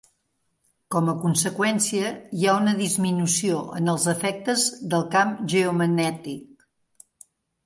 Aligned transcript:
Com 0.93 1.09
a 1.11 1.13
conseqüència 1.25 2.07
hi 2.37 2.47
ha 2.47 2.55
una 2.61 2.73
disminució 2.81 3.59
en 3.81 3.93
els 3.95 4.09
efectes 4.15 4.65
del 4.95 5.07
camp 5.17 5.37
geomagnètic. 5.55 6.67